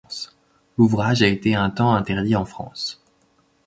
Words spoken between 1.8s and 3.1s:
interdit en France.